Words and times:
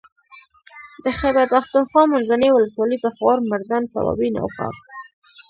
د 1.03 1.05
خېبر 1.19 1.45
پښتونخوا 1.55 2.03
منځنۍ 2.13 2.49
ولسوالۍ 2.51 2.97
پېښور 3.03 3.37
مردان 3.51 3.83
صوابۍ 3.93 4.29
نوښار 4.35 4.75